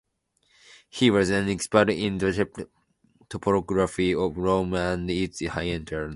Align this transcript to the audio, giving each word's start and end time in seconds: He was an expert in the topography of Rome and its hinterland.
He 0.89 1.11
was 1.11 1.29
an 1.29 1.47
expert 1.47 1.91
in 1.91 2.17
the 2.17 2.57
topography 3.29 4.15
of 4.15 4.35
Rome 4.35 4.73
and 4.73 5.07
its 5.11 5.41
hinterland. 5.41 6.09